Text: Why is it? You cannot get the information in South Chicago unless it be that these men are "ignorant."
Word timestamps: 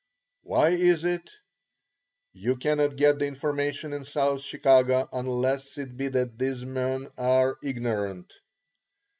Why 0.41 0.69
is 0.69 1.03
it? 1.03 1.29
You 2.33 2.55
cannot 2.55 2.95
get 2.95 3.19
the 3.19 3.27
information 3.27 3.93
in 3.93 4.03
South 4.03 4.41
Chicago 4.41 5.07
unless 5.13 5.77
it 5.77 5.95
be 5.95 6.07
that 6.07 6.39
these 6.39 6.65
men 6.65 7.09
are 7.19 7.57
"ignorant." 7.63 8.33